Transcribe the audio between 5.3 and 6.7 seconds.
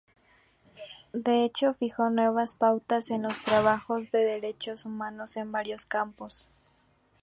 en varios campos.